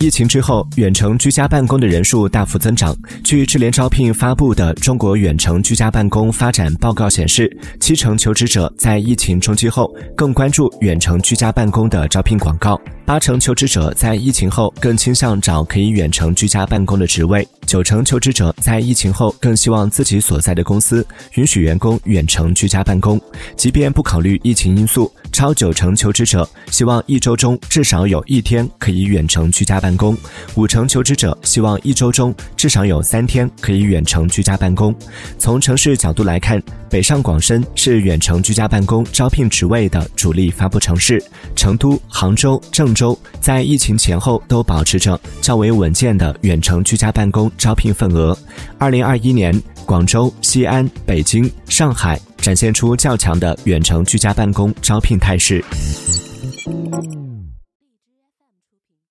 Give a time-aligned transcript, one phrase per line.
[0.00, 2.96] 疫情之后，远程居家办公的人数大幅增长。
[3.22, 12.80] 据智联招聘发布的《中国远程居家办公发展报告》显示，七成求职者在疫情冲击后更关注远程居家办公的招聘广告。
[13.04, 23.18] 八成求职者在疫情后更倾向找可以远程居家办公的职位，九成求职者在疫情后更希望自己所在的公司允许员工远程居家办公，
[23.56, 30.14] 即便不考虑疫情因素，超九成求职者希望一周中至少有一天可以远程居家办公，
[30.54, 34.94] 五成求职者希望一周中至少有三天可以远程居家办公。
[35.38, 41.24] 从城市角度来看，北上广深是远程居家办公招聘职位的主力发布城市，
[41.56, 42.92] 成都、杭州、郑。
[42.94, 48.36] 州在疫情前后都保持着较为稳健的远程居家办公招聘份额。
[48.76, 49.54] 二零二一年，
[49.86, 55.64] 广州、西安、北京、上海展现出较强的远程居家办公招聘态势。